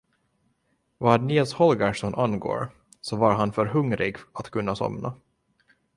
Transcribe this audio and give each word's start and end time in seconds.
Vad 0.97 1.23
Nils 1.23 1.53
Holgersson 1.53 2.15
angår, 2.15 2.69
så 3.01 3.15
var 3.15 3.33
han 3.35 3.51
för 3.53 3.65
hungrig 3.65 4.17
att 4.33 4.49
kunna 4.51 4.75
somna. 4.75 5.17